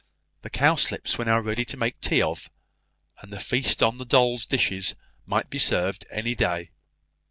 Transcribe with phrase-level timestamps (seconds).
[0.41, 2.49] The cowslips were now ready to make tea of,
[3.21, 4.95] and the feast on the dolls' dishes
[5.27, 6.71] might be served any day.